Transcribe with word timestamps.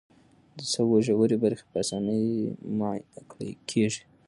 د 0.57 0.59
سږو 0.71 0.97
ژورې 1.07 1.37
برخې 1.43 1.65
په 1.71 1.75
اسانۍ 1.83 2.25
معاینه 2.77 3.21
کېږي. 3.69 4.01